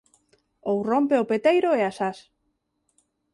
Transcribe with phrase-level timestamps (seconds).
[0.69, 2.19] Ou rompe o peteiro e as ás.